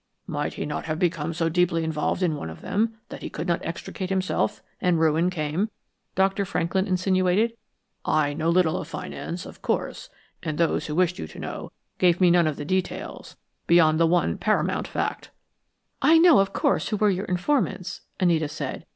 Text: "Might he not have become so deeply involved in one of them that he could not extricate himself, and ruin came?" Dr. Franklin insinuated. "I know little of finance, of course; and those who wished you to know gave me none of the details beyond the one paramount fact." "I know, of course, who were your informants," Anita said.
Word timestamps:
"Might 0.25 0.55
he 0.55 0.65
not 0.65 0.85
have 0.85 0.97
become 0.97 1.31
so 1.31 1.47
deeply 1.47 1.83
involved 1.83 2.23
in 2.23 2.35
one 2.35 2.49
of 2.49 2.61
them 2.61 2.95
that 3.09 3.21
he 3.21 3.29
could 3.29 3.47
not 3.47 3.63
extricate 3.63 4.09
himself, 4.09 4.63
and 4.81 4.99
ruin 4.99 5.29
came?" 5.29 5.69
Dr. 6.15 6.43
Franklin 6.43 6.87
insinuated. 6.87 7.53
"I 8.03 8.33
know 8.33 8.49
little 8.49 8.81
of 8.81 8.87
finance, 8.87 9.45
of 9.45 9.61
course; 9.61 10.09
and 10.41 10.57
those 10.57 10.87
who 10.87 10.95
wished 10.95 11.19
you 11.19 11.27
to 11.27 11.37
know 11.37 11.71
gave 11.99 12.19
me 12.19 12.31
none 12.31 12.47
of 12.47 12.55
the 12.55 12.65
details 12.65 13.37
beyond 13.67 13.99
the 13.99 14.07
one 14.07 14.39
paramount 14.39 14.87
fact." 14.87 15.29
"I 16.01 16.17
know, 16.17 16.39
of 16.39 16.51
course, 16.51 16.89
who 16.89 16.97
were 16.97 17.11
your 17.11 17.25
informants," 17.25 18.01
Anita 18.19 18.47
said. 18.47 18.87